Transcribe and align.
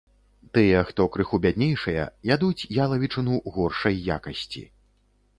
Тыя, 0.57 0.77
хто 0.91 1.01
крыху 1.17 1.39
бяднейшыя, 1.43 2.05
ядуць 2.35 2.67
ялавічыну 2.85 3.35
горшай 3.59 3.99
якасці. 4.15 4.63